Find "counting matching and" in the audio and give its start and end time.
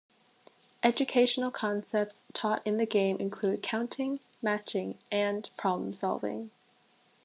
3.61-5.47